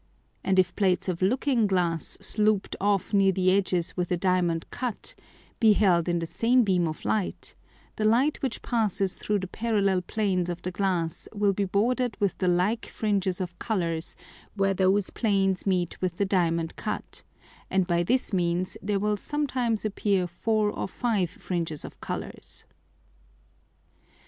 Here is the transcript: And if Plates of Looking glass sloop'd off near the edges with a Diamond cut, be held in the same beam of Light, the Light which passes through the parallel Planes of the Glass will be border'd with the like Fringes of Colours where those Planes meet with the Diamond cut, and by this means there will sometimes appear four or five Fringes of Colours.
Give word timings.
And 0.43 0.57
if 0.57 0.75
Plates 0.75 1.07
of 1.07 1.21
Looking 1.21 1.67
glass 1.67 2.17
sloop'd 2.19 2.75
off 2.81 3.13
near 3.13 3.31
the 3.31 3.51
edges 3.51 3.95
with 3.95 4.09
a 4.11 4.17
Diamond 4.17 4.65
cut, 4.71 5.13
be 5.59 5.73
held 5.73 6.09
in 6.09 6.17
the 6.17 6.25
same 6.25 6.63
beam 6.63 6.87
of 6.87 7.05
Light, 7.05 7.53
the 7.97 8.03
Light 8.03 8.41
which 8.41 8.63
passes 8.63 9.13
through 9.13 9.37
the 9.37 9.47
parallel 9.47 10.01
Planes 10.01 10.49
of 10.49 10.63
the 10.63 10.71
Glass 10.71 11.27
will 11.35 11.53
be 11.53 11.65
border'd 11.65 12.17
with 12.19 12.35
the 12.39 12.47
like 12.47 12.87
Fringes 12.87 13.39
of 13.39 13.59
Colours 13.59 14.15
where 14.55 14.73
those 14.73 15.11
Planes 15.11 15.67
meet 15.67 16.01
with 16.01 16.17
the 16.17 16.25
Diamond 16.25 16.75
cut, 16.77 17.23
and 17.69 17.85
by 17.85 18.01
this 18.01 18.33
means 18.33 18.75
there 18.81 18.97
will 18.97 19.17
sometimes 19.17 19.85
appear 19.85 20.25
four 20.25 20.71
or 20.71 20.87
five 20.87 21.29
Fringes 21.29 21.85
of 21.85 22.01
Colours. 22.01 22.65